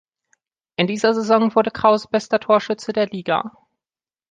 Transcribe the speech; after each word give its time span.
In 0.77 0.87
dieser 0.87 1.13
Saison 1.13 1.53
wurde 1.53 1.69
Krause 1.69 2.07
bester 2.09 2.39
Torschütze 2.39 2.91
der 2.91 3.05
Liga. 3.05 3.51